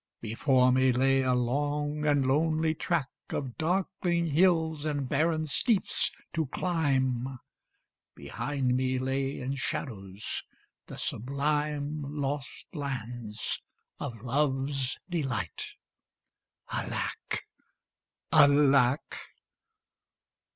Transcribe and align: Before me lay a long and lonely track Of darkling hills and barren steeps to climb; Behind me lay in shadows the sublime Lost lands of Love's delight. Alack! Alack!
Before 0.19 0.71
me 0.71 0.91
lay 0.91 1.21
a 1.21 1.35
long 1.35 2.07
and 2.07 2.25
lonely 2.25 2.73
track 2.73 3.09
Of 3.29 3.55
darkling 3.59 4.25
hills 4.31 4.83
and 4.83 5.07
barren 5.07 5.45
steeps 5.45 6.09
to 6.33 6.47
climb; 6.47 7.37
Behind 8.15 8.75
me 8.75 8.97
lay 8.97 9.39
in 9.39 9.53
shadows 9.53 10.43
the 10.87 10.97
sublime 10.97 12.01
Lost 12.19 12.65
lands 12.73 13.61
of 13.99 14.23
Love's 14.23 14.97
delight. 15.07 15.67
Alack! 16.71 17.43
Alack! 18.31 19.17